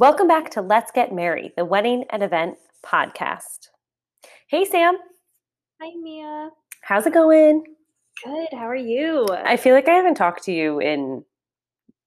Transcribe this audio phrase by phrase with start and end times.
[0.00, 3.68] Welcome back to Let's Get Married, the wedding and event podcast.
[4.48, 4.96] Hey, Sam.
[5.78, 6.48] Hi, Mia.
[6.80, 7.62] How's it going?
[8.24, 8.48] Good.
[8.52, 9.26] How are you?
[9.30, 11.22] I feel like I haven't talked to you in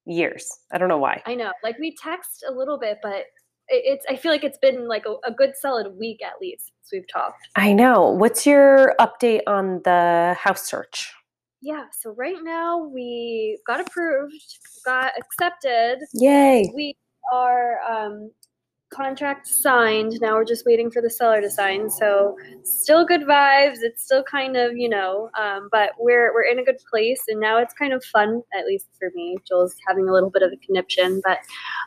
[0.06, 0.58] years.
[0.72, 1.22] I don't know why.
[1.24, 1.52] I know.
[1.62, 3.26] Like we text a little bit, but
[3.68, 4.04] it's.
[4.10, 7.12] I feel like it's been like a, a good solid week at least since we've
[7.12, 7.46] talked.
[7.54, 8.10] I know.
[8.10, 11.12] What's your update on the house search?
[11.62, 11.84] Yeah.
[11.96, 14.34] So right now we got approved,
[14.84, 16.00] got accepted.
[16.12, 16.72] Yay.
[16.74, 16.96] We
[17.32, 18.30] are um,
[18.94, 20.18] contract signed.
[20.20, 21.90] Now we're just waiting for the seller to sign.
[21.90, 23.78] So still good vibes.
[23.80, 27.40] It's still kind of you know, um, but we're we're in a good place, and
[27.40, 29.36] now it's kind of fun, at least for me.
[29.48, 31.38] Joel's having a little bit of a conniption, but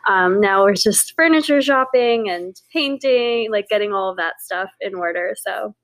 [0.08, 4.94] um, now we're just furniture shopping and painting, like getting all of that stuff in
[4.94, 5.34] order.
[5.36, 5.74] So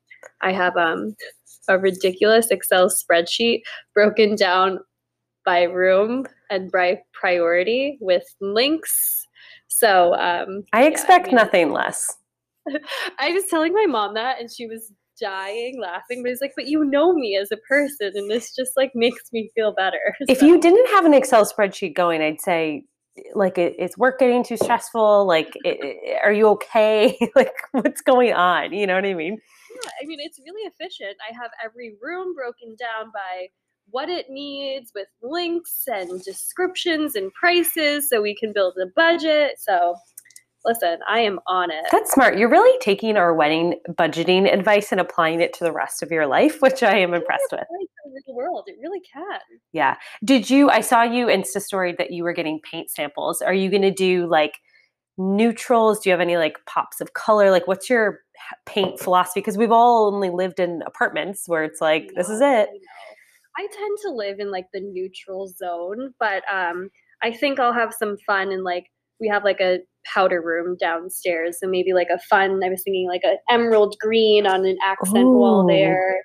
[0.43, 1.17] I have um,
[1.69, 3.63] a ridiculous Excel spreadsheet
[3.95, 4.81] broken down
[5.45, 9.24] by room and by priority with links.
[9.79, 12.17] So um, I yeah, expect mean, nothing less.
[13.19, 16.23] I was telling my mom that, and she was dying laughing.
[16.23, 19.33] But it's like, but you know me as a person, and this just like makes
[19.33, 20.17] me feel better.
[20.29, 22.85] If So, you didn't have an Excel spreadsheet going, I'd say,
[23.35, 25.27] like, is work getting too stressful?
[25.27, 27.17] Like, i i- are you okay?
[27.37, 28.73] like, what's going on?
[28.73, 29.39] You know what I mean?
[29.71, 31.17] yeah, I mean, it's really efficient.
[31.29, 33.49] I have every room broken down by
[33.91, 39.53] what it needs with links and descriptions and prices, so we can build a budget.
[39.59, 39.95] So,
[40.65, 41.85] listen, I am on it.
[41.93, 42.39] That's smart.
[42.39, 46.27] You're really taking our wedding budgeting advice and applying it to the rest of your
[46.27, 47.65] life, which I am impressed with.
[48.27, 49.41] The world, it really can.
[49.73, 49.97] Yeah.
[50.25, 50.71] Did you?
[50.71, 53.43] I saw you Insta story that you were getting paint samples.
[53.43, 54.61] Are you going to do like
[55.19, 56.01] neutrals?
[56.01, 57.51] Do you have any like pops of color?
[57.51, 58.21] Like, what's your
[58.67, 59.41] paint philosophy?
[59.41, 62.69] Because we've all only lived in apartments where it's like, this is it.
[63.57, 66.91] I tend to live in like the neutral zone, but um,
[67.23, 68.87] I think I'll have some fun and like
[69.21, 69.79] we have like a
[70.13, 72.61] powder room downstairs, so maybe like a fun.
[72.65, 76.17] I was thinking like an emerald green on an accent wall there,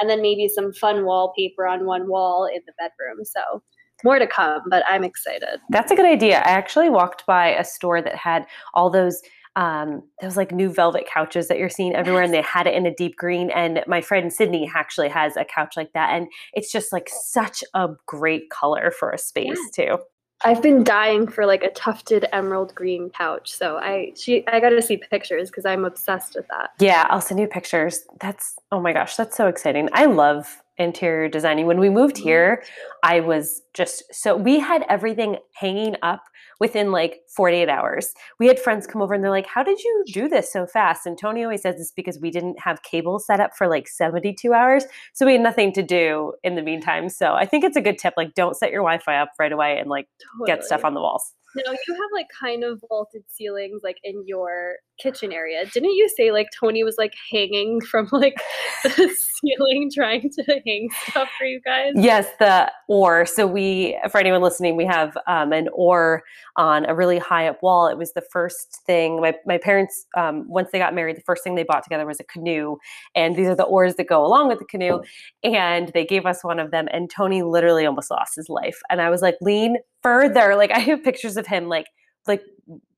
[0.00, 3.24] and then maybe some fun wallpaper on one wall in the bedroom.
[3.24, 3.62] So
[4.04, 5.60] more to come, but I'm excited.
[5.70, 6.38] That's a good idea.
[6.38, 9.20] I actually walked by a store that had all those
[9.56, 12.86] um those like new velvet couches that you're seeing everywhere and they had it in
[12.86, 16.70] a deep green and my friend Sydney actually has a couch like that and it's
[16.70, 19.98] just like such a great color for a space too.
[20.42, 24.68] I've been dying for like a tufted emerald green couch, so I she I got
[24.70, 26.70] to see pictures because I'm obsessed with that.
[26.78, 28.02] Yeah, I'll send you pictures.
[28.20, 29.88] That's oh my gosh, that's so exciting.
[29.92, 31.66] I love interior designing.
[31.66, 32.62] When we moved here,
[33.02, 36.22] I was just so we had everything hanging up
[36.60, 38.12] within like 48 hours.
[38.38, 41.06] We had friends come over and they're like, How did you do this so fast?
[41.06, 44.52] And Tony always says it's because we didn't have cable set up for like 72
[44.52, 44.84] hours.
[45.14, 47.08] So we had nothing to do in the meantime.
[47.08, 48.14] So I think it's a good tip.
[48.16, 50.08] Like, don't set your Wi Fi up right away and like
[50.46, 51.34] get stuff on the walls.
[51.56, 55.64] Now you have like kind of vaulted ceilings like in your kitchen area.
[55.66, 58.36] Didn't you say like Tony was like hanging from like
[58.82, 61.92] the ceiling trying to hang stuff for you guys?
[61.94, 63.24] Yes, the oar.
[63.24, 66.22] So we, for anyone listening, we have um, an oar
[66.56, 67.86] on a really high up wall.
[67.86, 71.42] It was the first thing my my parents, um, once they got married, the first
[71.42, 72.76] thing they bought together was a canoe,
[73.14, 75.00] and these are the oars that go along with the canoe.
[75.42, 78.78] And they gave us one of them, and Tony literally almost lost his life.
[78.90, 80.56] And I was like, lean further.
[80.56, 81.86] Like I have pictures of him, like
[82.26, 82.42] like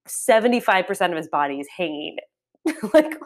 [0.06, 2.16] seventy five percent of his body is hanging.
[2.94, 3.16] like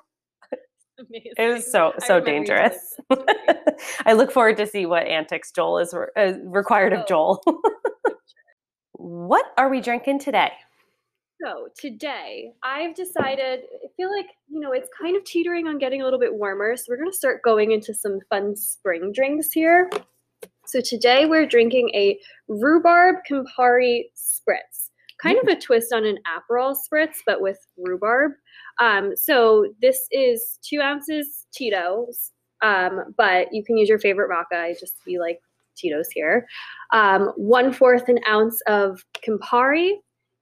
[0.99, 1.33] Amazing.
[1.39, 2.77] it was so so telling dangerous.
[4.07, 7.05] I look forward to see what antics Joel is re- uh, required of Oh.
[7.09, 7.43] Joel.
[8.93, 10.53] what are we drinking today?
[11.45, 16.01] So today I've decided, I feel like, you know, it's kind of teetering on getting
[16.01, 16.77] a little bit warmer.
[16.77, 19.91] So we're going to start going into some fun spring drinks here.
[20.67, 22.19] So today we're drinking a
[22.49, 24.89] rhubarb Campari spritz,
[25.21, 28.33] kind of a twist on an Aperol spritz, but with rhubarb.
[28.81, 32.33] Um, so this is two ounces Tito's,
[32.63, 34.57] um, but you can use your favorite vodka.
[34.57, 35.39] I just be like
[35.77, 36.47] Tito's here.
[36.93, 39.93] Um, one fourth an ounce of Campari,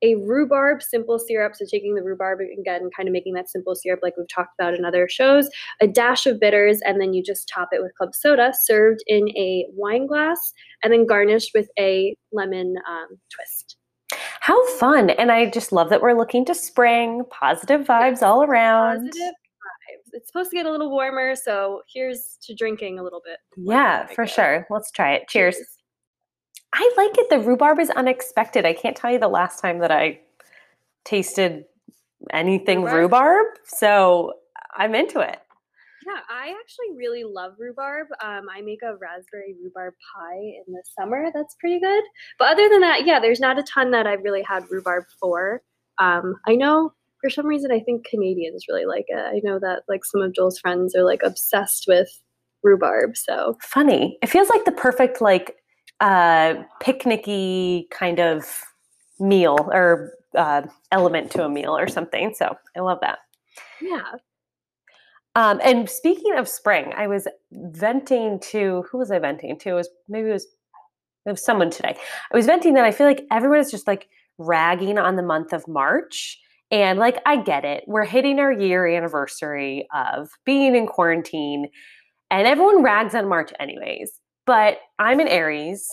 [0.03, 1.55] a rhubarb simple syrup.
[1.55, 4.75] So taking the rhubarb again, kind of making that simple syrup like we've talked about
[4.75, 5.49] in other shows,
[5.81, 9.29] a dash of bitters, and then you just top it with club soda, served in
[9.31, 10.53] a wine glass,
[10.83, 13.77] and then garnished with a lemon um, twist.
[14.41, 15.11] How fun!
[15.11, 19.07] And I just love that we're looking to spring, positive vibes Yes, all around.
[19.07, 20.11] Positive vibes.
[20.13, 23.39] It's supposed to get a little warmer, so here's to drinking a little bit.
[23.57, 24.67] Yeah, for sure.
[24.69, 25.29] Let's try it.
[25.29, 25.57] Cheers.
[26.73, 27.29] I like it.
[27.31, 28.65] The rhubarb is unexpected.
[28.65, 30.21] I can't tell you the last time that I
[31.05, 31.65] tasted
[32.31, 33.01] anything Rhubarb?
[33.01, 33.47] rhubarb.
[33.65, 34.35] So
[34.75, 35.39] I'm into it.
[36.07, 38.09] Yeah, I actually really love rhubarb.
[38.25, 40.35] Um, I make a raspberry rhubarb pie
[40.67, 41.31] in the summer.
[41.33, 42.03] That's pretty good.
[42.39, 45.63] But other than that, yeah, there's not a ton that I've really had rhubarb for.
[45.99, 49.17] Um, I know for some reason I think Canadians really like it.
[49.19, 52.09] I know that like some of Joel's friends are like obsessed with
[52.65, 53.17] rhubarb.
[53.17, 54.19] So funny.
[54.23, 55.57] It feels like the perfect like
[56.03, 58.45] uh picnicky kind of
[59.19, 62.35] meal or uh, element to a meal or something.
[62.35, 63.21] So I love that.
[63.81, 64.03] Yeah.
[65.35, 69.71] Um, and speaking of spring, I was venting to who was I venting to?
[69.71, 70.47] It was maybe it was
[71.25, 71.97] it was someone today.
[72.33, 74.09] I was venting that I feel like everyone is just like
[74.39, 76.39] ragging on the month of March.
[76.71, 77.85] And like I get it.
[77.87, 81.69] We're hitting our year anniversary of being in quarantine
[82.31, 84.22] and everyone rags on March anyways.
[84.47, 85.89] But I'm an Aries.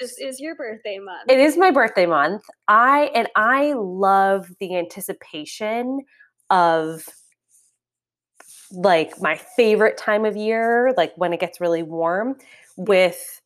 [0.00, 1.28] This is your birthday month.
[1.28, 2.44] It is my birthday month.
[2.68, 6.00] I and I love the anticipation
[6.50, 7.04] of
[8.70, 12.36] like my favorite time of year, like when it gets really warm,
[12.76, 13.40] with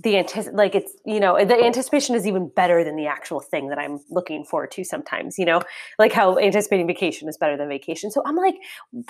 [0.00, 3.68] the anticip like it's you know the anticipation is even better than the actual thing
[3.68, 5.38] that I'm looking forward to sometimes.
[5.38, 5.62] You know,
[5.98, 8.10] like how anticipating vacation is better than vacation.
[8.10, 8.54] So I'm like,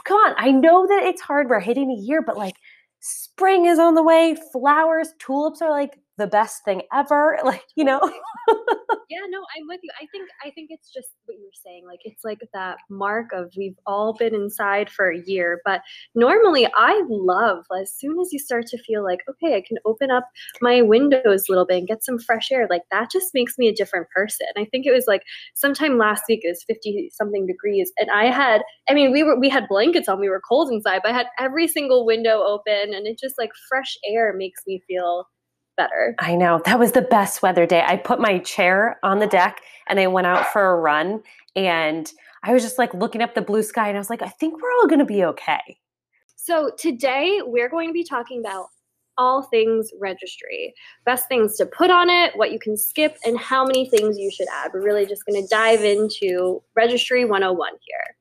[0.05, 1.49] come on, I know that it's hard.
[1.49, 2.57] We're hitting a year, but like
[3.01, 4.37] spring is on the way.
[4.53, 7.39] Flowers, tulips are like the best thing ever.
[7.49, 8.01] Like you know.
[9.09, 11.85] yeah no i'm with you i think i think it's just what you were saying
[11.87, 15.81] like it's like that mark of we've all been inside for a year but
[16.15, 20.11] normally i love as soon as you start to feel like okay i can open
[20.11, 20.25] up
[20.61, 23.69] my windows a little bit and get some fresh air like that just makes me
[23.69, 25.23] a different person i think it was like
[25.55, 29.39] sometime last week it was 50 something degrees and i had i mean we were
[29.39, 32.95] we had blankets on we were cold inside but i had every single window open
[32.95, 35.27] and it just like fresh air makes me feel
[35.79, 36.15] better.
[36.19, 36.61] I know.
[36.67, 37.83] That was the best weather day.
[37.87, 41.23] I put my chair on the deck and I went out for a run
[41.57, 44.29] and I was just like looking up the blue sky and I was like, I
[44.29, 45.79] think we're all going to be okay.
[46.37, 48.67] So today we're going to be talking about
[49.17, 50.75] all things registry.
[51.05, 54.31] Best things to put on it, what you can skip, and how many things you
[54.31, 54.71] should add.
[54.73, 58.17] We're really just going to dive into registry 101 here.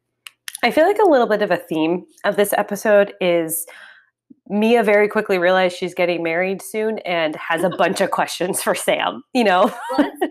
[0.63, 3.67] I feel like a little bit of a theme of this episode is
[4.49, 8.75] Mia very quickly realized she's getting married soon and has a bunch of questions for
[8.75, 9.73] Sam, you know?
[9.97, 10.27] Let's do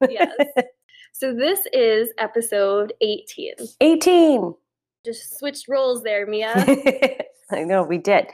[0.00, 0.10] it.
[0.10, 0.66] Yes.
[1.12, 3.54] so this is episode 18.
[3.80, 4.54] 18.
[5.04, 6.52] Just switched roles there, Mia.
[7.50, 8.26] I know we did.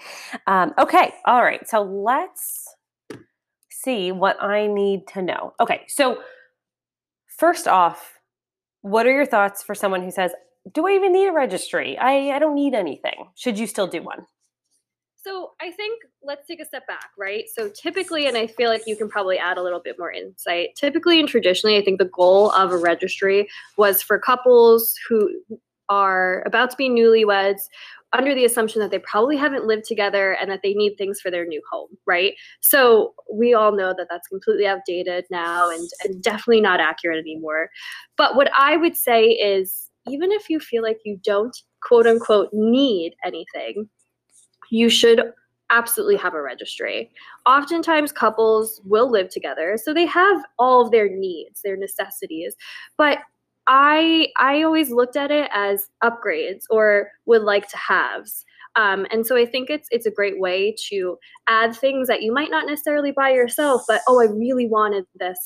[0.47, 1.15] Um, okay.
[1.27, 1.69] All right.
[1.69, 2.67] So let's
[3.71, 5.55] see what I need to know.
[5.61, 5.83] Okay.
[5.88, 6.23] So,
[7.38, 8.19] first off,
[8.83, 10.33] what are your thoughts for someone who says,
[10.73, 11.99] Do I even need a registry?
[11.99, 13.31] I, I don't need anything.
[13.35, 14.26] Should you still do one?
[15.22, 17.44] So I think let's take a step back, right?
[17.55, 20.70] So typically, and I feel like you can probably add a little bit more insight.
[20.76, 25.31] Typically and traditionally, I think the goal of a registry was for couples who
[25.90, 27.62] are about to be newlyweds
[28.12, 31.31] under the assumption that they probably haven't lived together and that they need things for
[31.31, 32.34] their new home, right?
[32.61, 37.69] So we all know that that's completely outdated now and, and definitely not accurate anymore.
[38.16, 42.49] But what I would say is even if you feel like you don't quote unquote
[42.52, 43.88] need anything,
[44.70, 45.32] you should
[45.70, 47.11] absolutely have a registry.
[47.47, 52.56] Oftentimes, couples will live together, so they have all of their needs, their necessities,
[52.97, 53.18] but
[53.66, 58.45] I I always looked at it as upgrades or would like to haves.
[58.76, 61.18] Um, and so I think it's it's a great way to
[61.49, 65.38] add things that you might not necessarily buy yourself, but oh, I really wanted this,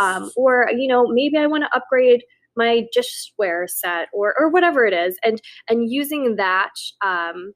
[0.00, 2.22] um, or you know maybe I want to upgrade
[2.56, 6.72] my dishware set or or whatever it is, and and using that
[7.04, 7.52] um,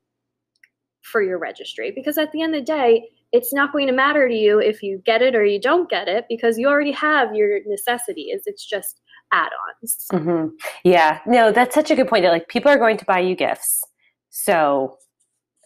[1.06, 4.28] for your registry because at the end of the day, it's not going to matter
[4.28, 7.34] to you if you get it or you don't get it because you already have
[7.34, 8.42] your necessities.
[8.46, 9.00] It's just
[9.32, 10.06] add-ons.
[10.12, 10.54] Mm-hmm.
[10.84, 12.24] Yeah, no, that's such a good point.
[12.24, 13.82] That, Like people are going to buy you gifts,
[14.30, 14.96] so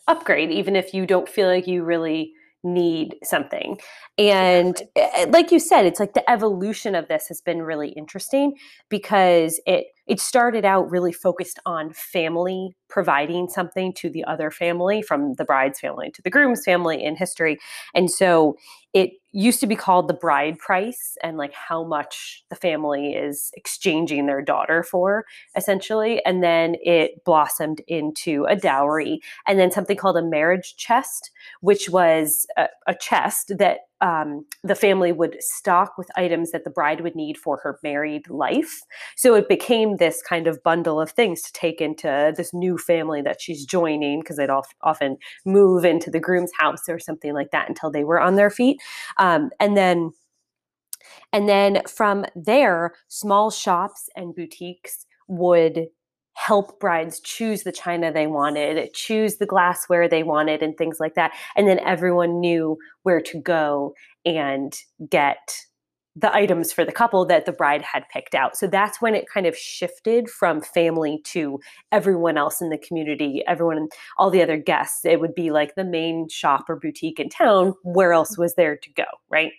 [0.09, 2.33] upgrade even if you don't feel like you really
[2.63, 3.79] need something.
[4.19, 5.23] And exactly.
[5.23, 8.55] Eh, like you said, it's like the evolution of this has been really interesting
[8.89, 15.01] because it it started out really focused on family providing something to the other family
[15.01, 17.59] from the bride's family to the groom's family in history.
[17.95, 18.57] And so
[18.93, 23.53] it used to be called the bride price and like how much the family is
[23.57, 25.25] exchanging their daughter for
[25.57, 31.31] essentially and then it blossomed into a dowry and then something called a marriage chest
[31.61, 36.71] which was a, a chest that um, the family would stock with items that the
[36.71, 38.81] bride would need for her married life.
[39.15, 43.23] So it became this kind of bundle of things to take into this new family
[43.23, 44.51] that she's joining because they'd
[44.83, 48.51] often move into the groom's house or something like that until they were on their
[48.51, 48.81] feet.
[49.19, 50.13] Um, and then
[51.33, 55.89] and then from there, small shops and boutiques would
[56.35, 61.15] help brides choose the china they wanted, choose the glassware they wanted, and things like
[61.15, 61.33] that.
[61.57, 63.95] And then everyone knew where to go
[64.25, 64.75] and
[65.11, 65.67] get
[66.17, 68.57] the items for the couple that the bride had picked out.
[68.57, 71.61] So that's when it kind of shifted from family to
[71.93, 73.89] everyone else in the community, everyone,
[74.19, 75.05] all the other guests.
[75.05, 77.75] It would be like the main shop or boutique in town.
[77.85, 78.43] Where else mm-hmm.
[78.43, 79.53] was there to go, right?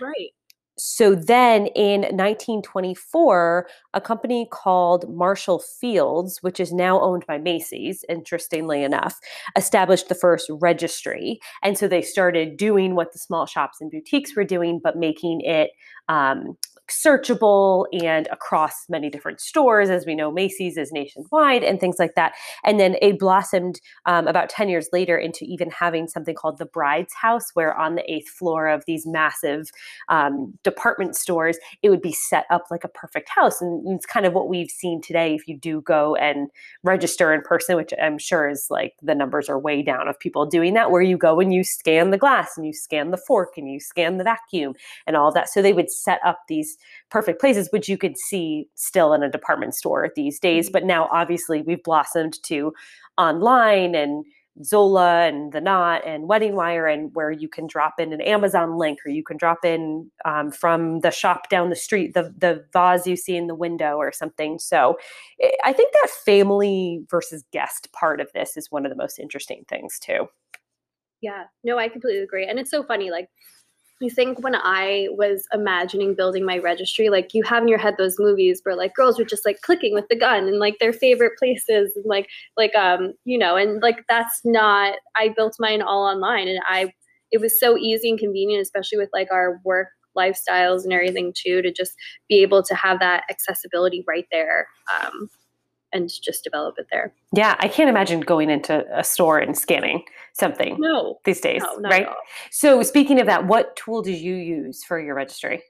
[0.00, 0.32] Right
[0.78, 8.04] so then in 1924, a company called Marshall Fields, which is now owned by Macy's,
[8.08, 9.18] interestingly enough,
[9.56, 11.40] established the first registry.
[11.62, 15.40] And so they started doing what the small shops and boutiques were doing, but making
[15.42, 15.70] it
[16.08, 16.56] um,
[16.88, 19.90] searchable and across many different stores.
[19.90, 22.34] As we know, Macy's is nationwide and things like that.
[22.64, 26.66] And then it blossomed um, about 10 years later into even having something called the
[26.66, 29.70] Bride's House, where on the eighth floor of these massive
[30.08, 33.60] um, department stores, it would be set up like a perfect house.
[33.60, 36.48] And it's kind of what we've seen today if you do go and
[36.82, 40.46] register in person, which I'm sure is like the numbers are way down of people
[40.46, 43.54] doing that, where you go and you scan the glass and you scan the fork
[43.56, 44.74] and you scan the vacuum
[45.06, 45.48] and all that.
[45.48, 46.75] So they would set up these
[47.10, 50.66] perfect places, which you could see still in a department store these days.
[50.66, 50.72] Mm-hmm.
[50.72, 52.72] But now, obviously, we've blossomed to
[53.18, 54.24] online and
[54.64, 58.78] Zola and The Knot and Wedding Wire, and where you can drop in an Amazon
[58.78, 62.64] link or you can drop in um, from the shop down the street, the, the
[62.72, 64.58] vase you see in the window or something.
[64.58, 64.96] So
[65.42, 69.18] eh, I think that family versus guest part of this is one of the most
[69.18, 70.26] interesting things, too.
[71.20, 72.46] Yeah, no, I completely agree.
[72.46, 73.10] And it's so funny.
[73.10, 73.28] Like,
[74.02, 77.94] I think when I was imagining building my registry, like you have in your head
[77.96, 80.92] those movies where like girls were just like clicking with the gun and like their
[80.92, 85.80] favorite places and like like um you know and like that's not I built mine
[85.80, 86.92] all online and I
[87.32, 91.62] it was so easy and convenient especially with like our work lifestyles and everything too
[91.62, 91.92] to just
[92.28, 95.28] be able to have that accessibility right there um
[95.96, 97.12] and just develop it there.
[97.32, 101.88] Yeah, I can't imagine going into a store and scanning something no, these days, no,
[101.88, 102.06] right?
[102.50, 105.62] So, speaking of that, what tool did you use for your registry?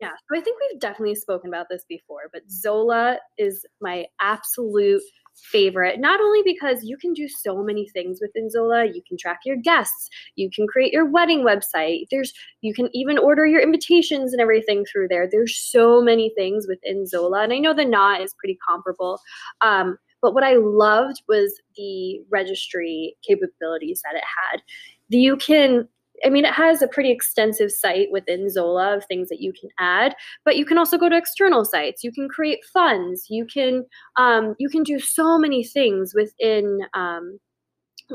[0.00, 5.02] Yeah, so I think we've definitely spoken about this before, but Zola is my absolute
[5.44, 9.40] favorite, not only because you can do so many things within Zola, you can track
[9.44, 14.32] your guests, you can create your wedding website, there's you can even order your invitations
[14.32, 15.28] and everything through there.
[15.30, 19.20] There's so many things within Zola, and I know the Knot is pretty comparable.
[19.60, 24.62] Um, but what I loved was the registry capabilities that it had.
[25.08, 25.88] You can
[26.24, 29.70] I mean, it has a pretty extensive site within Zola of things that you can
[29.78, 32.04] add, but you can also go to external sites.
[32.04, 33.26] You can create funds.
[33.28, 33.84] You can
[34.16, 37.38] um, you can do so many things within um,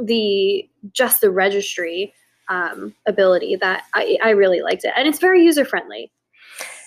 [0.04, 2.14] the just the registry
[2.50, 6.12] um, ability that I, I really liked it, and it's very user friendly.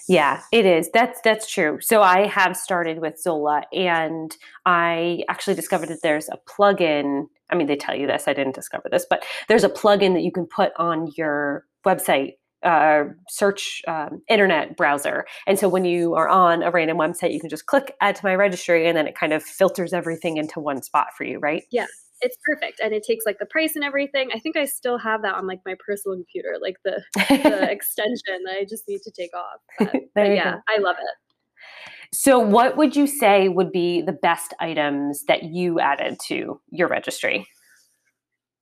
[0.08, 0.88] Yeah, it is.
[0.94, 1.78] That's that's true.
[1.82, 4.34] So I have started with Zola and
[4.64, 7.26] I actually discovered that there's a plugin.
[7.50, 10.22] I mean, they tell you this, I didn't discover this, but there's a plugin that
[10.22, 15.24] you can put on your website uh, search um, internet browser.
[15.46, 18.24] And so when you are on a random website, you can just click add to
[18.24, 21.62] my registry and then it kind of filters everything into one spot for you, right?
[21.70, 21.86] Yeah
[22.20, 25.22] it's perfect and it takes like the price and everything i think i still have
[25.22, 29.10] that on like my personal computer like the, the extension that i just need to
[29.10, 30.60] take off but, but yeah go.
[30.68, 31.27] i love it
[32.12, 36.88] so what would you say would be the best items that you added to your
[36.88, 37.46] registry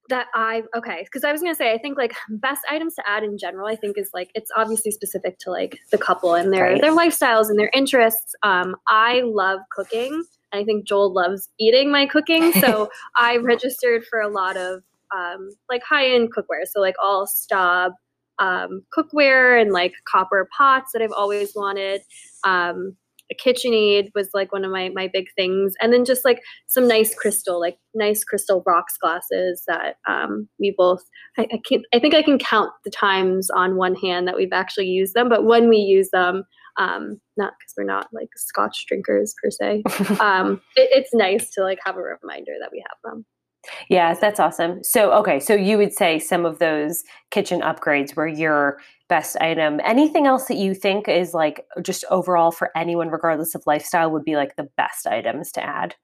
[0.08, 3.24] that I okay because I was gonna say I think like best items to add
[3.24, 6.64] in general I think is like it's obviously specific to like the couple and their
[6.64, 6.80] right.
[6.80, 8.34] their lifestyles and their interests.
[8.42, 10.12] Um, I love cooking,
[10.52, 12.52] and I think Joel loves eating my cooking.
[12.52, 14.82] So I registered for a lot of
[15.14, 16.66] um, like high end cookware.
[16.66, 17.92] So like all Staub
[18.38, 22.02] um, cookware and like copper pots that I've always wanted.
[22.44, 22.96] Um,
[23.34, 27.14] KitchenAid was like one of my my big things, and then just like some nice
[27.14, 31.02] crystal, like nice crystal rocks glasses that um, we both.
[31.38, 34.52] I, I can I think I can count the times on one hand that we've
[34.52, 36.44] actually used them, but when we use them,
[36.78, 39.82] um, not because we're not like scotch drinkers per se
[40.20, 43.24] um, it, it's nice to like have a reminder that we have them
[43.88, 48.28] yes that's awesome so okay so you would say some of those kitchen upgrades were
[48.28, 48.78] your
[49.08, 49.80] best item.
[49.84, 54.24] Anything else that you think is like just overall for anyone regardless of lifestyle would
[54.24, 55.94] be like the best items to add?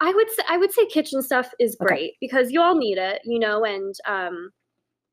[0.00, 2.16] I would say I would say kitchen stuff is great okay.
[2.20, 4.50] because you all need it, you know, and um,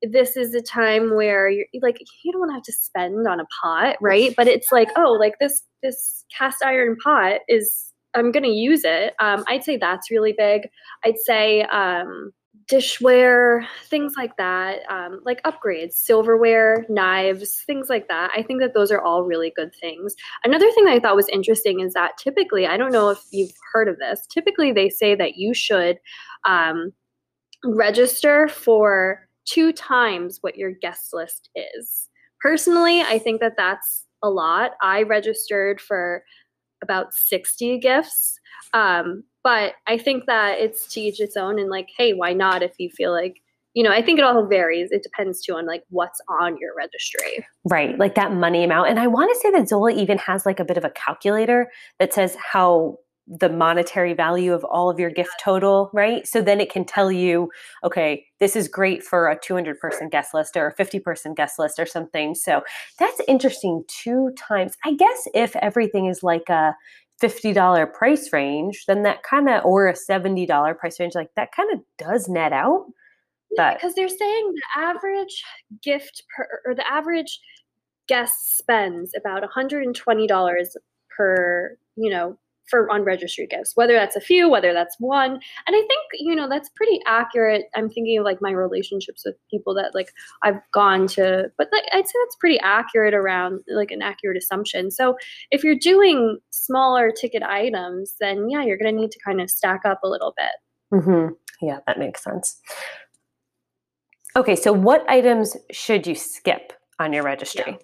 [0.01, 3.39] this is a time where you're like you don't want to have to spend on
[3.39, 4.33] a pot right?
[4.35, 8.83] But it's like oh like this this cast iron pot is i'm going to use
[8.83, 9.13] it.
[9.19, 10.67] Um, i'd say that's really big.
[11.05, 12.31] I'd say um,
[12.71, 18.73] dishware things like that um, like upgrades silverware knives things like that i think that
[18.73, 22.65] those are all really good things another thing i thought was interesting is that typically
[22.65, 25.97] i don't know if you've heard of this typically they say that you should
[26.45, 26.91] um,
[27.65, 32.07] register for two times what your guest list is
[32.41, 34.71] Personally, I think that that's a lot.
[34.81, 36.23] I registered for
[36.81, 38.39] about 60 gifts.
[38.73, 42.63] Um, but I think that it's to each its own and like, hey, why not
[42.63, 43.41] if you feel like
[43.73, 44.91] you know, I think it all varies.
[44.91, 47.45] It depends too on like what's on your registry.
[47.63, 47.97] Right.
[47.97, 48.89] Like that money amount.
[48.89, 51.71] And I want to say that Zola even has like a bit of a calculator
[51.97, 56.27] that says how the monetary value of all of your gift total, right?
[56.27, 57.49] So then it can tell you,
[57.83, 61.57] okay, this is great for a 200 person guest list or a 50 person guest
[61.57, 62.35] list or something.
[62.35, 62.61] So
[62.99, 64.75] that's interesting two times.
[64.83, 66.75] I guess if everything is like a
[67.21, 71.71] $50 price range, then that kind of, or a $70 price range, like that kind
[71.73, 72.85] of does net out.
[73.57, 75.43] Yeah, because they're saying the average
[75.83, 77.39] gift per, or the average
[78.07, 80.67] guest spends about $120
[81.15, 82.37] per, you know,
[82.71, 85.31] for unregistered gifts, whether that's a few, whether that's one.
[85.33, 87.65] And I think, you know, that's pretty accurate.
[87.75, 90.11] I'm thinking of like my relationships with people that like
[90.41, 94.89] I've gone to, but like, I'd say that's pretty accurate around like an accurate assumption.
[94.89, 95.17] So
[95.51, 99.49] if you're doing smaller ticket items, then yeah, you're going to need to kind of
[99.51, 100.99] stack up a little bit.
[100.99, 101.33] Mm-hmm.
[101.61, 102.59] Yeah, that makes sense.
[104.35, 107.63] Okay, so what items should you skip on your registry?
[107.67, 107.77] Yeah.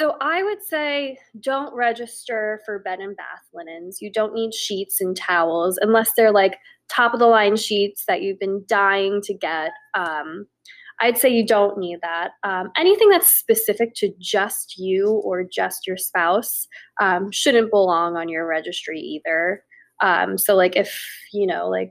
[0.00, 4.00] So I would say don't register for bed and bath linens.
[4.00, 6.56] You don't need sheets and towels unless they're like
[6.88, 9.72] top of the line sheets that you've been dying to get.
[9.94, 10.46] Um,
[11.02, 12.30] I'd say you don't need that.
[12.44, 16.66] Um, anything that's specific to just you or just your spouse
[16.98, 19.62] um, shouldn't belong on your registry either.
[20.02, 20.98] Um, so, like, if
[21.30, 21.90] you know, like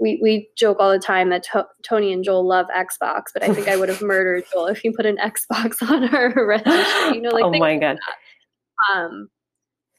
[0.00, 3.52] we, we joke all the time that to- Tony and Joel love Xbox, but I
[3.52, 7.16] think I would have murdered Joel if he put an Xbox on our registry.
[7.16, 7.98] You know, like oh my god.
[8.94, 9.28] Um,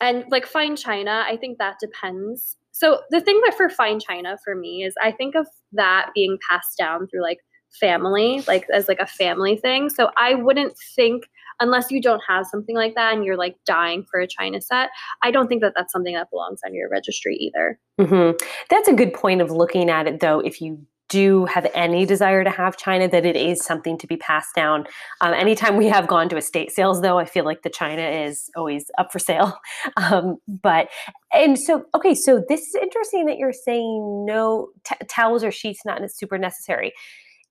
[0.01, 2.57] and like fine china, I think that depends.
[2.71, 6.37] So the thing that for fine china for me is I think of that being
[6.49, 7.37] passed down through like
[7.79, 9.89] family, like as like a family thing.
[9.89, 11.25] So I wouldn't think
[11.61, 14.89] unless you don't have something like that and you're like dying for a china set
[15.23, 17.79] i don't think that that's something that belongs on your registry either.
[17.99, 18.43] Mm-hmm.
[18.69, 20.39] that's a good point of looking at it though.
[20.39, 24.15] If you do have any desire to have china that it is something to be
[24.15, 24.85] passed down.
[25.19, 28.49] Um, anytime we have gone to estate sales though i feel like the china is
[28.55, 29.59] always up for sale.
[29.97, 30.87] Um, but
[31.33, 35.81] and so okay so this is interesting that you're saying no t- towels or sheets
[35.85, 36.93] not super necessary.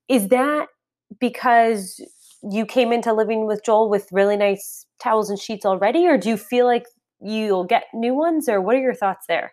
[0.08, 0.68] Is that
[1.18, 2.00] because
[2.42, 6.28] you came into living with Joel with really nice towels and sheets already, or do
[6.28, 6.84] you feel like
[7.20, 9.52] you'll get new ones, or what are your thoughts there?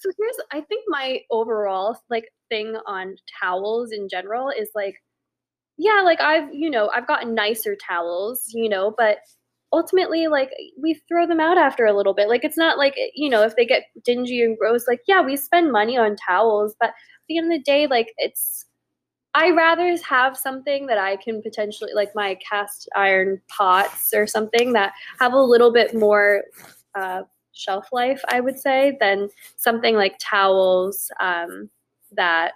[0.00, 4.96] So here's, I think my overall like thing on towels in general is like,
[5.78, 9.18] yeah, like I've, you know, I've gotten nicer towels, you know, but
[9.72, 13.30] ultimately like we throw them out after a little bit like it's not like you
[13.30, 16.90] know if they get dingy and gross like yeah we spend money on towels but
[16.90, 16.94] at
[17.28, 18.66] the end of the day like it's
[19.34, 24.74] I rather have something that I can potentially like my cast iron pots or something
[24.74, 26.42] that have a little bit more
[26.94, 31.70] uh, shelf life, I would say, than something like towels um,
[32.12, 32.52] that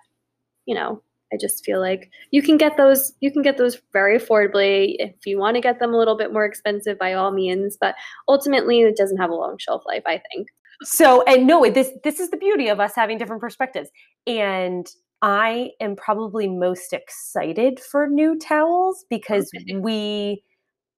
[0.66, 1.02] you know.
[1.32, 5.26] I just feel like you can get those you can get those very affordably if
[5.26, 7.96] you want to get them a little bit more expensive by all means, but
[8.28, 10.46] ultimately it doesn't have a long shelf life, I think.
[10.84, 13.90] So, and no, this this is the beauty of us having different perspectives.
[14.26, 14.86] And
[15.22, 19.76] I am probably most excited for new towels because okay.
[19.76, 20.42] we,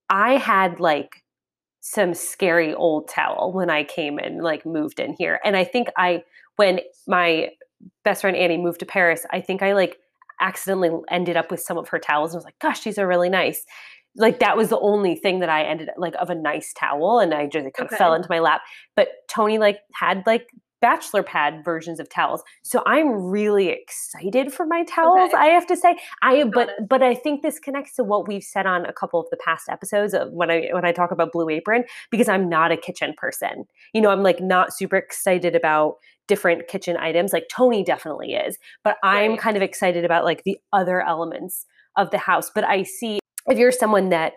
[0.09, 1.23] I had like
[1.81, 5.39] some scary old towel when I came and like moved in here.
[5.43, 6.23] And I think I,
[6.57, 7.49] when my
[8.03, 9.97] best friend Annie moved to Paris, I think I like
[10.41, 13.29] accidentally ended up with some of her towels and was like, gosh, these are really
[13.29, 13.65] nice.
[14.15, 17.33] Like that was the only thing that I ended like of a nice towel and
[17.33, 17.95] I just kind okay.
[17.95, 18.61] of fell into my lap.
[18.95, 20.47] But Tony like had like
[20.81, 22.43] bachelor pad versions of towels.
[22.63, 25.37] So I'm really excited for my towels, okay.
[25.37, 25.97] I have to say.
[26.21, 26.87] I but it.
[26.87, 29.69] but I think this connects to what we've said on a couple of the past
[29.69, 33.13] episodes of when I when I talk about Blue Apron because I'm not a kitchen
[33.17, 33.65] person.
[33.93, 35.95] You know, I'm like not super excited about
[36.27, 40.59] different kitchen items like Tony definitely is, but I'm kind of excited about like the
[40.71, 41.65] other elements
[41.97, 42.51] of the house.
[42.53, 44.33] But I see if you're someone that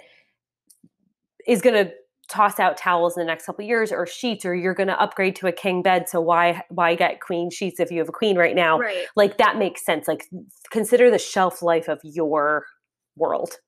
[1.47, 1.93] is going to
[2.33, 5.37] toss out towels in the next couple years or sheets or you're going to upgrade
[5.37, 8.39] to a king bed so why why get queen sheets if you have a queen
[8.39, 9.05] right now right.
[9.17, 10.25] like that makes sense like
[10.71, 12.65] consider the shelf life of your
[13.17, 13.59] world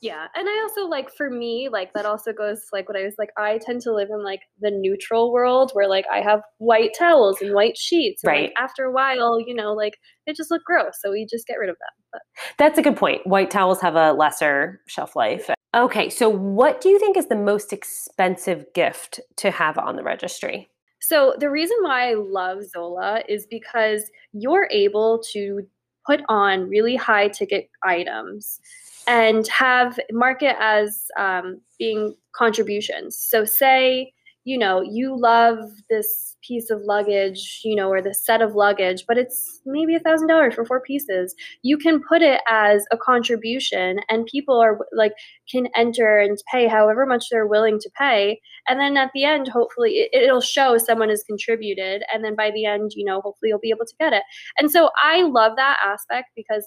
[0.00, 3.14] yeah and i also like for me like that also goes like what i was
[3.18, 6.92] like i tend to live in like the neutral world where like i have white
[6.98, 10.50] towels and white sheets and, right like, after a while you know like they just
[10.50, 12.22] look gross so we just get rid of them but.
[12.58, 16.88] that's a good point white towels have a lesser shelf life Okay, so what do
[16.88, 20.68] you think is the most expensive gift to have on the registry?
[21.00, 25.66] So, the reason why I love Zola is because you're able to
[26.06, 28.60] put on really high ticket items
[29.06, 33.16] and have market as um, being contributions.
[33.16, 34.12] So say
[34.44, 35.58] you know you love
[35.90, 40.00] this piece of luggage, you know, or the set of luggage, but it's maybe a
[40.00, 41.34] thousand dollars for four pieces.
[41.62, 45.12] You can put it as a contribution, and people are like
[45.50, 49.48] can enter and pay however much they're willing to pay, and then at the end,
[49.48, 53.48] hopefully, it, it'll show someone has contributed, and then by the end, you know, hopefully,
[53.48, 54.22] you'll be able to get it.
[54.58, 56.66] And so I love that aspect because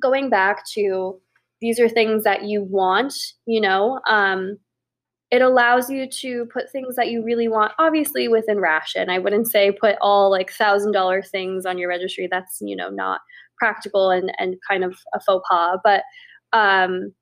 [0.00, 1.20] going back to
[1.60, 3.14] these are things that you want,
[3.46, 4.00] you know.
[4.08, 4.58] Um,
[5.32, 9.08] it allows you to put things that you really want obviously within ration.
[9.08, 12.28] I wouldn't say put all like thousand dollar things on your registry.
[12.30, 13.20] That's you know not
[13.56, 16.02] practical and and kind of a faux pas but
[16.52, 17.12] um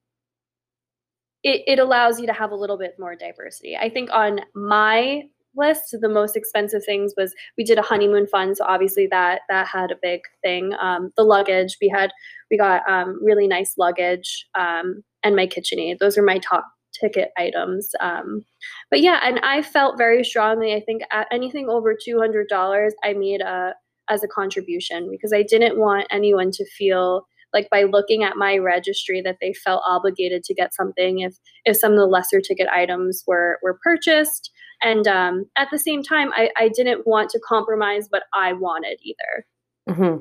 [1.43, 3.75] it, it allows you to have a little bit more diversity.
[3.77, 5.23] I think on my
[5.57, 9.69] list the most expensive things was we did a honeymoon fund so obviously that that
[9.69, 10.73] had a big thing.
[10.81, 12.11] Um, the luggage we had
[12.51, 15.99] we got um, really nice luggage um, and my KitchenAid.
[15.99, 16.67] Those are my top
[17.01, 17.91] ticket items.
[18.01, 18.45] Um,
[18.91, 20.75] but yeah, and I felt very strongly.
[20.75, 23.75] I think anything over two hundred dollars, I made a
[24.09, 28.59] as a contribution because I didn't want anyone to feel like by looking at my
[28.59, 32.69] registry that they felt obligated to get something if if some of the lesser ticket
[32.69, 34.51] items were were purchased.
[34.83, 38.99] And um, at the same time, I, I didn't want to compromise what I wanted
[39.03, 39.47] either.
[39.91, 40.17] Mm-hmm.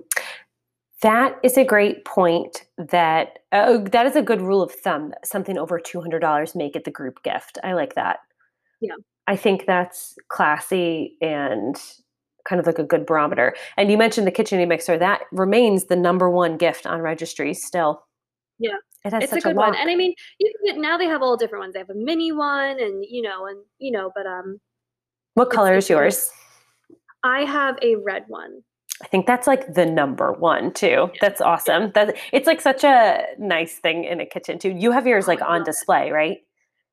[1.01, 2.65] That is a great point.
[2.77, 5.13] That uh, that is a good rule of thumb.
[5.23, 7.57] Something over two hundred dollars, make it the group gift.
[7.63, 8.19] I like that.
[8.81, 8.95] Yeah,
[9.27, 11.81] I think that's classy and
[12.47, 13.55] kind of like a good barometer.
[13.77, 14.97] And you mentioned the KitchenAid mixer.
[14.97, 18.03] That remains the number one gift on registries still.
[18.57, 18.71] Yeah,
[19.05, 19.75] it has it's such a good a one.
[19.75, 21.73] And I mean, you can, now they have all different ones.
[21.73, 24.59] They have a mini one, and you know, and you know, but um,
[25.35, 26.29] what color is yours?
[27.23, 28.63] I have a red one.
[29.03, 31.09] I think that's like the number one too.
[31.21, 31.91] That's awesome.
[31.93, 34.69] That it's like such a nice thing in a kitchen too.
[34.71, 36.39] You have yours Oh, like on display, right?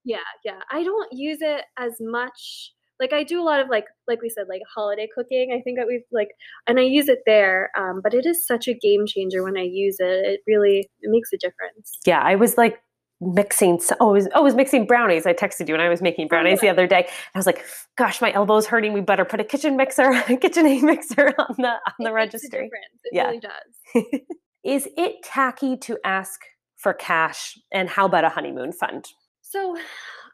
[0.04, 0.60] Yeah, yeah.
[0.70, 2.72] I don't use it as much.
[3.00, 5.52] Like I do a lot of like like we said like holiday cooking.
[5.52, 6.28] I think that we've like
[6.66, 7.70] and I use it there.
[7.76, 10.24] Um, but it is such a game changer when I use it.
[10.26, 11.98] It really it makes a difference.
[12.06, 12.80] Yeah, I was like
[13.20, 13.76] mixing.
[13.76, 15.26] s- Oh, oh, was mixing brownies.
[15.26, 17.09] I texted you and I was making brownies the other day.
[17.35, 17.64] I was like,
[17.96, 18.92] "Gosh, my elbow's hurting.
[18.92, 22.70] We better put a kitchen mixer, a KitchenAid mixer on the on the It registry."
[23.05, 23.26] It Yeah.
[23.26, 24.05] really does.
[24.64, 26.40] Is it tacky to ask
[26.76, 27.57] for cash?
[27.72, 29.07] And how about a honeymoon fund?
[29.42, 29.76] So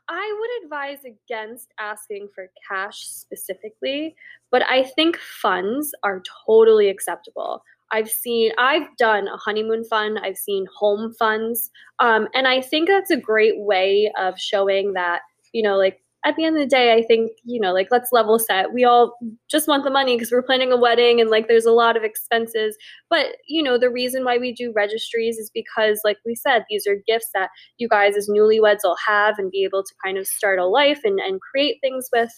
[0.09, 4.17] I would advise against asking for cash specifically,
[4.51, 7.63] but I think funds are totally acceptable.
[7.93, 12.89] I've seen, I've done a honeymoon fund, I've seen home funds, um, and I think
[12.89, 15.21] that's a great way of showing that,
[15.53, 18.13] you know, like at the end of the day, I think, you know, like let's
[18.13, 18.73] level set.
[18.73, 19.19] We all
[19.51, 22.05] just want the money because we're planning a wedding and like there's a lot of
[22.05, 22.77] expenses.
[23.11, 26.87] But, you know, the reason why we do registries is because, like we said, these
[26.87, 30.29] are gifts that you guys as newlyweds will have and be able to kind of
[30.29, 32.31] start a life and, and create things with.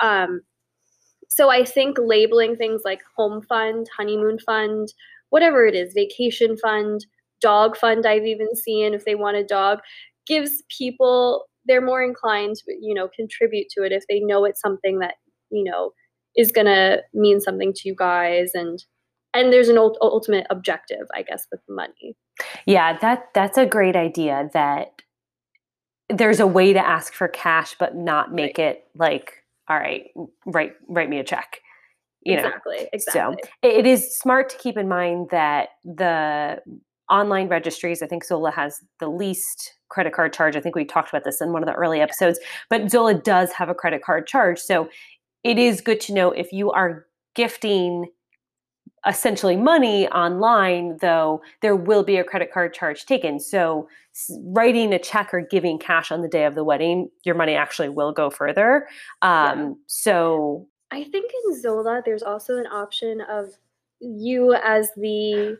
[0.00, 0.42] Um,
[1.34, 4.92] so I think labeling things like home fund, honeymoon fund,
[5.30, 7.06] whatever it is, vacation fund,
[7.40, 9.80] dog fund, I've even seen if they want a dog,
[10.26, 14.60] gives people they're more inclined to you know contribute to it if they know it's
[14.60, 15.14] something that
[15.50, 15.92] you know
[16.36, 18.84] is going to mean something to you guys and
[19.34, 22.16] and there's an ult- ultimate objective i guess with the money
[22.66, 24.50] Yeah, that that's a great idea.
[24.52, 25.02] That
[26.08, 30.04] there's a way to ask for cash, but not make it like, all right,
[30.46, 31.58] write write me a check.
[32.24, 36.60] You know, exactly exactly it it is smart to keep in mind that the
[37.10, 40.56] online registries, I think Zola has the least credit card charge.
[40.56, 42.38] I think we talked about this in one of the early episodes,
[42.70, 44.58] but Zola does have a credit card charge.
[44.58, 44.88] So
[45.44, 48.06] it is good to know if you are gifting
[49.06, 53.40] essentially money online, though, there will be a credit card charge taken.
[53.40, 53.88] So
[54.44, 57.88] writing a check or giving cash on the day of the wedding, your money actually
[57.88, 58.86] will go further.
[59.22, 63.48] Um, So I think in Zola, there's also an option of
[64.00, 65.58] you as the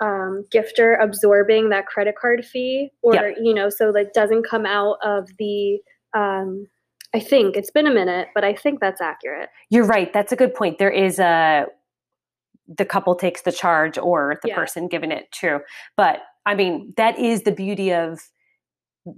[0.00, 3.36] um, gifter absorbing that credit card fee, or Yep.
[3.42, 5.78] you know, so that doesn't come out of the.
[6.14, 6.66] Um,
[7.14, 9.50] I think it's been a minute, but I think that's accurate.
[9.68, 10.12] You're right.
[10.12, 10.78] That's a good point.
[10.78, 11.66] There is a
[12.68, 14.54] the couple takes the charge or the Yeah.
[14.56, 15.60] person giving it true.
[15.96, 18.20] But I mean, that is the beauty of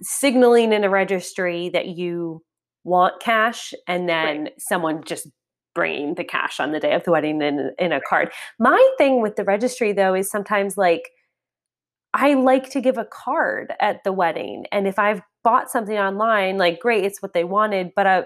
[0.00, 2.42] signaling in a registry that you
[2.84, 5.26] want cash and then someone just
[5.74, 8.30] bringing the cash on the day of the wedding in in a card.
[8.58, 11.10] My thing with the registry though is sometimes like
[12.12, 16.56] I like to give a card at the wedding and if I've bought something online
[16.58, 18.22] like great it's what they wanted but uh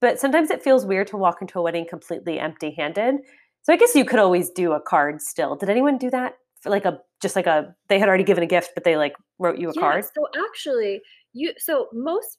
[0.00, 3.16] but sometimes it feels weird to walk into a wedding completely empty handed.
[3.62, 5.56] So I guess you could always do a card still.
[5.56, 6.34] Did anyone do that?
[6.60, 9.14] For like a just like a they had already given a gift, but they like
[9.38, 10.04] wrote you a yeah, card?
[10.04, 11.00] So actually,
[11.32, 12.38] you so most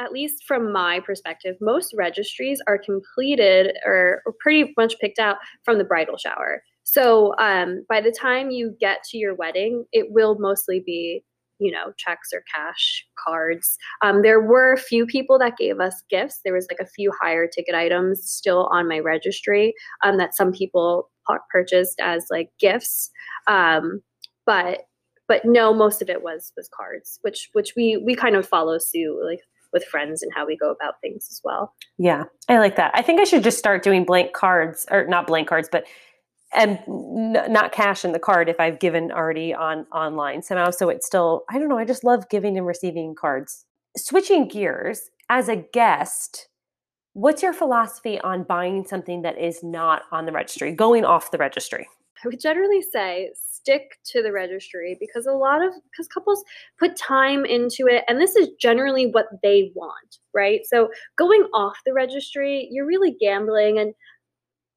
[0.00, 5.36] at least from my perspective, most registries are completed or, or pretty much picked out
[5.64, 6.62] from the bridal shower.
[6.84, 11.22] So um, by the time you get to your wedding, it will mostly be
[11.60, 13.76] you know checks or cash cards.
[14.02, 16.40] Um, there were a few people that gave us gifts.
[16.44, 20.52] There was like a few higher ticket items still on my registry um, that some
[20.52, 21.10] people
[21.52, 23.10] purchased as like gifts.
[23.46, 24.02] Um,
[24.46, 24.80] but
[25.28, 28.78] but no most of it was was cards which which we we kind of follow
[28.78, 29.38] suit like
[29.72, 31.72] with friends and how we go about things as well.
[31.98, 32.90] Yeah i like that.
[32.94, 35.84] I think i should just start doing blank cards or not blank cards but
[36.52, 40.70] and n- not cash in the card if I've given already on online somehow.
[40.70, 43.66] So it's still, I don't know, I just love giving and receiving cards.
[43.96, 46.48] Switching gears, as a guest,
[47.12, 51.38] what's your philosophy on buying something that is not on the registry, going off the
[51.38, 51.88] registry?
[52.24, 56.42] I would generally say stick to the registry because a lot of because couples
[56.78, 60.60] put time into it and this is generally what they want, right?
[60.64, 63.94] So going off the registry, you're really gambling and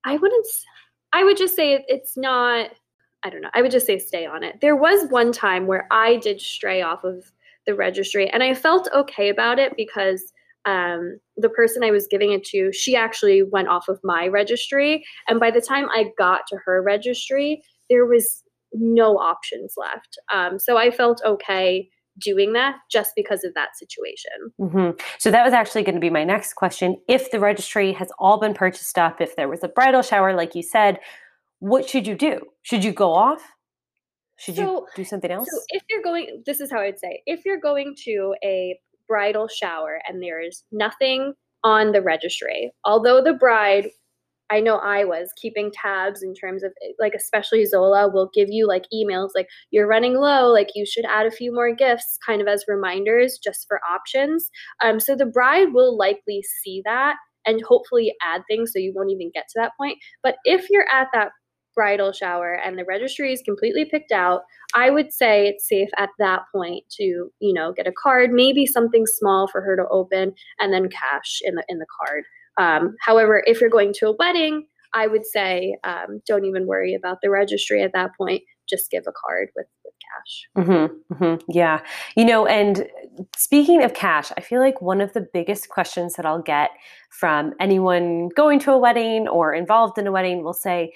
[0.05, 0.45] I wouldn't
[1.13, 2.71] I would just say it's not,
[3.23, 4.59] I don't know, I would just say stay on it.
[4.61, 7.31] There was one time where I did stray off of
[7.65, 10.33] the registry and I felt okay about it because
[10.65, 15.05] um, the person I was giving it to, she actually went off of my registry.
[15.27, 20.17] And by the time I got to her registry, there was no options left.
[20.33, 24.31] Um, so I felt okay doing that just because of that situation.
[24.59, 24.99] Mm-hmm.
[25.19, 26.97] So that was actually going to be my next question.
[27.07, 30.55] If the registry has all been purchased up, if there was a bridal shower, like
[30.55, 30.99] you said,
[31.59, 32.41] what should you do?
[32.61, 33.41] Should you go off?
[34.37, 35.47] Should so, you do something else?
[35.49, 39.47] So if you're going, this is how I'd say, if you're going to a bridal
[39.47, 43.89] shower and there is nothing on the registry, although the bride
[44.53, 48.49] I know I was keeping tabs in terms of eh, like especially Zola will give
[48.51, 52.19] you like emails like you're running low, like you should add a few more gifts
[52.23, 54.51] kind of as reminders just for options.
[54.83, 57.15] Um, so the bride will likely see that
[57.47, 59.97] and hopefully add things so you won't even get to that point.
[60.21, 61.31] But if you're at that
[61.75, 64.41] bridal shower and the registry is completely picked out,
[64.75, 68.67] I would say it's safe at that point to, you know, get a card, maybe
[68.67, 72.23] something small for her to open and then cash in the in the card.
[72.57, 76.93] Um, however, if you're going to a wedding, I would say um, don't even worry
[76.93, 78.43] about the registry at that point.
[78.69, 80.65] Just give a card with, with cash.
[80.65, 81.81] Mm-hmm, mm-hmm, yeah.
[82.15, 82.87] You know, and
[83.35, 86.69] speaking of cash, I feel like one of the biggest questions that I'll get
[87.09, 90.93] from anyone going to a wedding or involved in a wedding will say,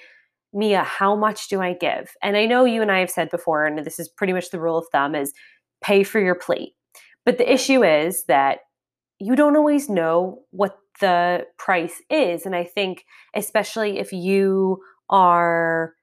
[0.54, 2.10] Mia, how much do I give?
[2.22, 4.60] And I know you and I have said before, and this is pretty much the
[4.60, 5.32] rule of thumb is
[5.82, 6.72] pay for your plate.
[7.26, 8.60] But the issue is that
[9.18, 12.46] you don't always know what the price is.
[12.46, 15.94] And I think, especially if you are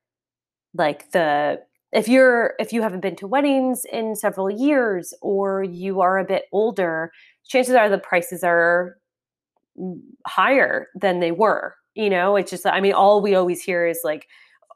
[0.74, 1.60] like the
[1.92, 6.26] if you're if you haven't been to weddings in several years or you are a
[6.26, 7.12] bit older
[7.48, 8.98] chances are the prices are
[10.28, 14.00] higher than they were you know it's just i mean all we always hear is
[14.04, 14.28] like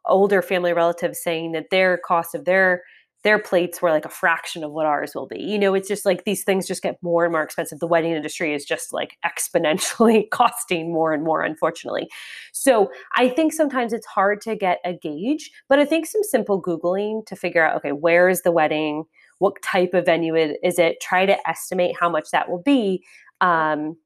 [0.05, 2.83] older family relatives saying that their cost of their
[3.23, 5.39] their plates were like a fraction of what ours will be.
[5.39, 7.79] You know, it's just like these things just get more and more expensive.
[7.79, 12.07] The wedding industry is just like exponentially costing more and more, unfortunately.
[12.53, 16.61] So I think sometimes it's hard to get a gauge, but I think some simple
[16.61, 19.03] Googling to figure out okay, where is the wedding?
[19.39, 21.01] What type of venue is it?
[21.01, 23.03] Try to estimate how much that will be.
[23.41, 23.97] Um,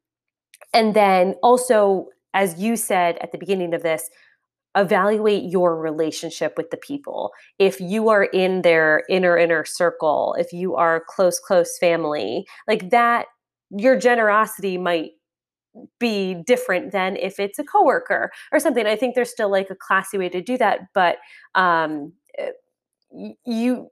[0.74, 4.10] and then also, as you said at the beginning of this,
[4.76, 7.32] evaluate your relationship with the people.
[7.60, 12.90] If you are in their inner inner circle, if you are close close family, like
[12.92, 13.28] that
[13.72, 15.12] your generosity might
[16.00, 18.86] be different than if it's a coworker or something.
[18.86, 21.18] I think there's still like a classy way to do that, but
[21.56, 22.52] um eh,
[23.46, 23.90] you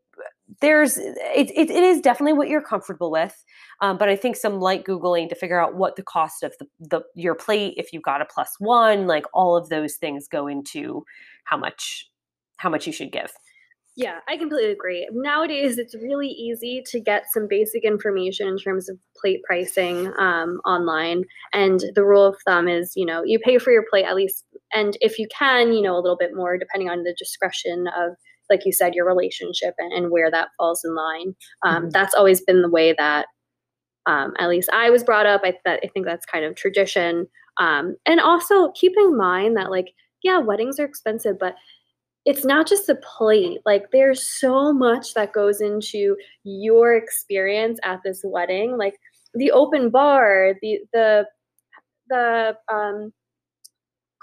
[0.59, 3.43] there's it, it, it is definitely what you're comfortable with
[3.81, 6.65] um, but i think some light googling to figure out what the cost of the,
[6.79, 10.47] the your plate if you got a plus one like all of those things go
[10.47, 11.03] into
[11.45, 12.07] how much
[12.57, 13.31] how much you should give.
[13.95, 15.07] Yeah i completely agree.
[15.11, 20.59] Nowadays it's really easy to get some basic information in terms of plate pricing um,
[20.65, 24.15] online and the rule of thumb is you know you pay for your plate at
[24.15, 27.87] least and if you can you know a little bit more depending on the discretion
[27.87, 28.15] of
[28.51, 31.35] like you said, your relationship and, and where that falls in line.
[31.65, 31.89] Um, mm-hmm.
[31.89, 33.25] That's always been the way that,
[34.05, 35.41] um, at least I was brought up.
[35.43, 37.27] I, that, I think that's kind of tradition.
[37.57, 41.55] Um, and also keep in mind that, like, yeah, weddings are expensive, but
[42.25, 43.61] it's not just a plate.
[43.65, 48.77] Like, there's so much that goes into your experience at this wedding.
[48.77, 48.95] Like,
[49.33, 51.25] the open bar, the, the,
[52.09, 53.11] the, um,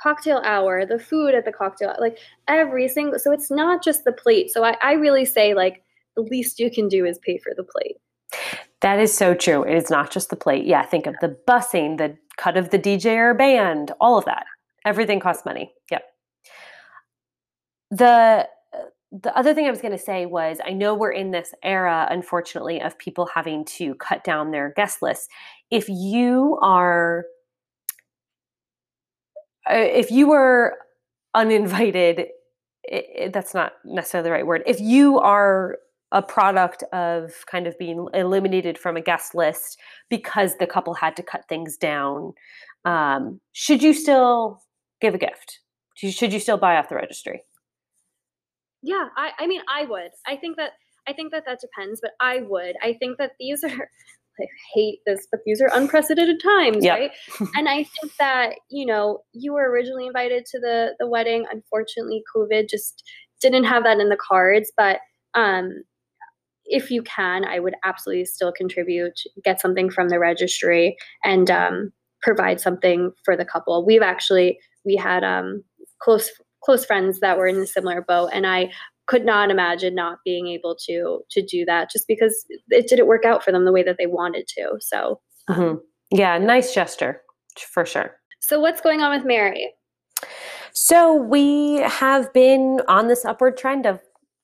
[0.02, 3.18] cocktail hour, the food at the cocktail, like every single.
[3.18, 4.50] So it's not just the plate.
[4.50, 5.82] So I, I really say like
[6.16, 7.96] the least you can do is pay for the plate.
[8.80, 9.64] That is so true.
[9.64, 10.64] It is not just the plate.
[10.64, 14.46] Yeah, think of the busing, the cut of the DJ or band, all of that.
[14.84, 15.72] Everything costs money.
[15.90, 16.02] Yep.
[17.90, 18.48] The
[19.10, 22.06] the other thing I was going to say was I know we're in this era,
[22.10, 25.28] unfortunately, of people having to cut down their guest lists.
[25.70, 27.24] If you are,
[29.70, 30.78] if you were
[31.34, 32.26] uninvited,
[32.84, 34.62] it, it, that's not necessarily the right word.
[34.66, 35.78] If you are
[36.10, 39.78] a product of kind of being eliminated from a guest list
[40.08, 42.32] because the couple had to cut things down,
[42.84, 44.62] um, should you still
[45.00, 45.60] give a gift?
[45.94, 47.42] Should you still buy off the registry?
[48.82, 50.10] Yeah, I, I mean, I would.
[50.26, 50.72] I think that
[51.08, 52.76] I think that that depends, but I would.
[52.82, 53.90] I think that these are.
[54.40, 56.98] I hate this, but these are unprecedented times, yep.
[56.98, 57.10] right?
[57.54, 61.46] and I think that you know you were originally invited to the the wedding.
[61.50, 63.02] Unfortunately, COVID just
[63.40, 64.72] didn't have that in the cards.
[64.76, 64.98] But
[65.34, 65.82] um,
[66.64, 71.92] if you can, I would absolutely still contribute, get something from the registry, and um,
[72.22, 73.84] provide something for the couple.
[73.84, 75.62] We've actually we had um,
[76.00, 76.30] close
[76.62, 78.70] close friends that were in a similar boat and i
[79.08, 83.24] could not imagine not being able to to do that just because it didn't work
[83.24, 86.16] out for them the way that they wanted to so um, mm-hmm.
[86.16, 87.20] yeah nice gesture
[87.56, 89.72] for sure so what's going on with mary
[90.72, 94.00] so we have been on this upward trend of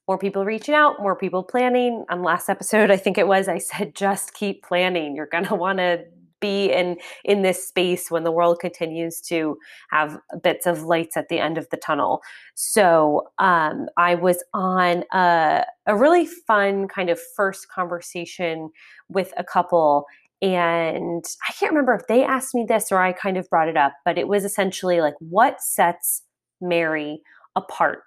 [0.06, 2.04] more people reaching out, more people planning.
[2.10, 5.14] On last episode, I think it was, I said, just keep planning.
[5.14, 6.04] You're going to want to
[6.44, 9.56] be in in this space when the world continues to
[9.90, 12.20] have bits of lights at the end of the tunnel.
[12.54, 18.70] So um, I was on a, a really fun kind of first conversation
[19.08, 20.06] with a couple
[20.42, 23.78] and I can't remember if they asked me this or I kind of brought it
[23.78, 26.22] up, but it was essentially like, what sets
[26.60, 27.22] Mary
[27.56, 28.00] apart?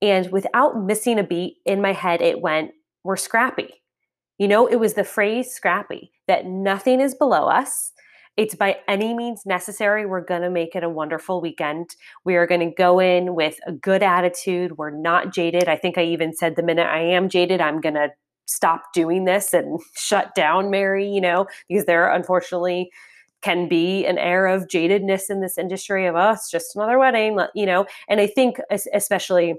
[0.00, 2.70] And without missing a beat in my head, it went,
[3.04, 3.81] we're scrappy.
[4.42, 7.92] You know, it was the phrase scrappy that nothing is below us.
[8.36, 10.04] It's by any means necessary.
[10.04, 11.94] We're going to make it a wonderful weekend.
[12.24, 14.78] We are going to go in with a good attitude.
[14.78, 15.68] We're not jaded.
[15.68, 18.08] I think I even said the minute I am jaded, I'm going to
[18.46, 22.90] stop doing this and shut down Mary, you know, because there unfortunately
[23.42, 27.38] can be an air of jadedness in this industry of us, oh, just another wedding,
[27.54, 27.86] you know.
[28.08, 28.56] And I think,
[28.92, 29.54] especially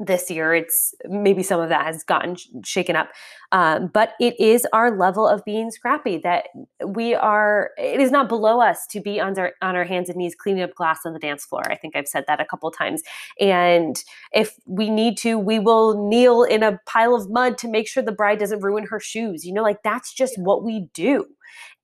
[0.00, 3.10] this year it's maybe some of that has gotten sh- shaken up
[3.52, 6.46] um, but it is our level of being scrappy that
[6.86, 10.16] we are it is not below us to be on our on our hands and
[10.16, 11.62] knees cleaning up glass on the dance floor.
[11.70, 13.02] I think i've said that a couple times.
[13.40, 17.88] And if we need to we will kneel in a pile of mud to make
[17.88, 19.44] sure the bride doesn't ruin her shoes.
[19.44, 21.26] You know like that's just what we do.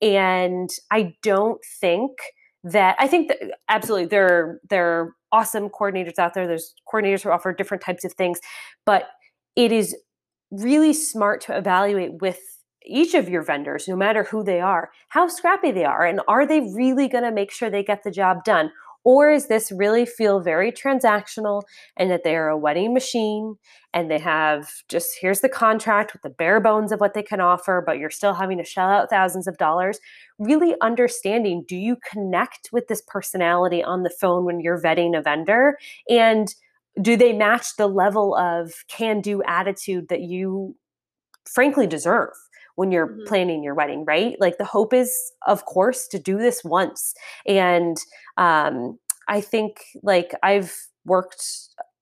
[0.01, 2.11] And i don't think
[2.63, 3.37] that I think that
[3.69, 6.47] absolutely there there awesome coordinators out there.
[6.47, 8.39] There's coordinators who offer different types of things,
[8.85, 9.09] but
[9.55, 9.95] it is
[10.51, 12.39] really smart to evaluate with
[12.85, 16.45] each of your vendors, no matter who they are, how scrappy they are, and are
[16.45, 18.71] they really going to make sure they get the job done?
[19.07, 21.61] Or is this really feel very transactional
[21.95, 23.55] and that they are a wedding machine
[23.93, 27.39] and they have just here's the contract with the bare bones of what they can
[27.39, 29.97] offer, but you're still having to shell out thousands of dollars?
[30.39, 35.21] Really understanding do you connect with this personality on the phone when you're vetting a
[35.21, 35.77] vendor?
[36.09, 36.53] And
[37.01, 40.75] do they match the level of can do attitude that you
[41.49, 42.33] frankly deserve?
[42.77, 43.25] When you're mm-hmm.
[43.25, 44.37] planning your wedding, right?
[44.39, 45.11] Like the hope is,
[45.47, 47.13] of course, to do this once.
[47.45, 47.97] And
[48.37, 51.43] um, I think like I've worked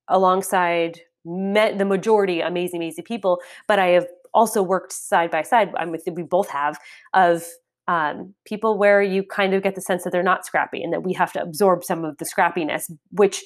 [0.09, 5.71] alongside met the majority amazing, amazing people, but I have also worked side by side.
[5.77, 6.77] I'm with we both have
[7.13, 7.45] of
[7.87, 11.03] um, people where you kind of get the sense that they're not scrappy and that
[11.03, 13.43] we have to absorb some of the scrappiness, which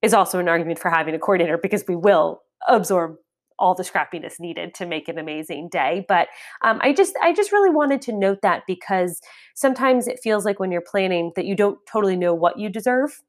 [0.00, 3.16] is also an argument for having a coordinator because we will absorb
[3.60, 6.28] all the scrappiness needed to make an amazing day but
[6.62, 9.20] um, i just i just really wanted to note that because
[9.54, 13.22] sometimes it feels like when you're planning that you don't totally know what you deserve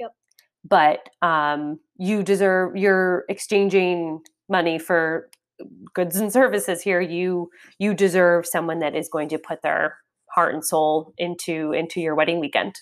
[0.00, 0.12] yep.
[0.64, 5.28] but um, you deserve you're exchanging money for
[5.94, 7.00] goods and services here.
[7.00, 9.98] You you deserve someone that is going to put their
[10.30, 12.74] heart and soul into into your wedding weekend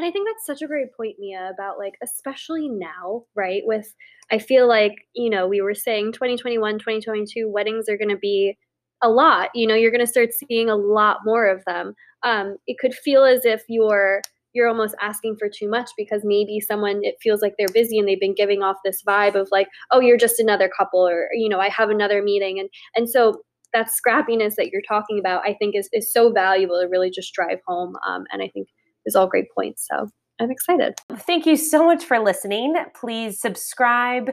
[0.00, 3.60] and I think that's such a great point, Mia, about like, especially now, right?
[3.66, 3.94] With,
[4.32, 8.56] I feel like, you know, we were saying 2021, 2022, weddings are going to be
[9.02, 9.50] a lot.
[9.54, 11.92] You know, you're going to start seeing a lot more of them.
[12.22, 14.22] Um, it could feel as if you're,
[14.54, 18.08] you're almost asking for too much because maybe someone it feels like they're busy and
[18.08, 21.48] they've been giving off this vibe of like oh you're just another couple or you
[21.48, 23.42] know i have another meeting and and so
[23.72, 27.32] that scrappiness that you're talking about i think is, is so valuable to really just
[27.32, 28.66] drive home um, and i think
[29.06, 29.86] is all great points.
[29.90, 30.08] So
[30.40, 30.94] I'm excited.
[31.18, 32.74] Thank you so much for listening.
[32.94, 34.30] Please subscribe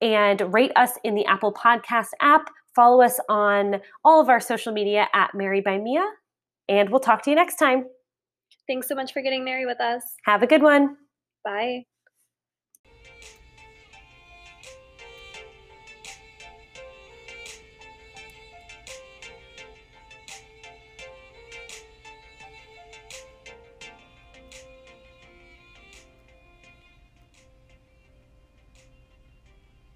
[0.00, 2.50] and rate us in the Apple Podcast app.
[2.74, 6.06] Follow us on all of our social media at Mary by Mia,
[6.68, 7.86] and we'll talk to you next time.
[8.68, 10.02] Thanks so much for getting married with us.
[10.24, 10.96] Have a good one.
[11.44, 11.84] Bye.